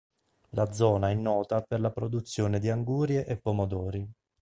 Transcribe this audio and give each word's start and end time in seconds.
La 0.55 0.73
zona 0.73 1.11
è 1.11 1.13
nota 1.13 1.61
per 1.61 1.79
la 1.79 1.91
produzione 1.91 2.57
di 2.59 2.71
angurie 2.71 3.23
e 3.27 3.37
pomodori. 3.37 4.11